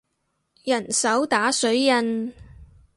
[0.63, 2.33] 人手打水印